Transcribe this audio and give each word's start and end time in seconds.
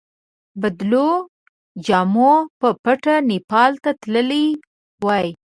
بدلو 0.61 1.07
جامو 1.85 2.33
په 2.59 2.69
پټه 2.83 3.15
نیپال 3.29 3.71
ته 3.83 3.91
تللی 4.01 4.45
وای. 5.05 5.27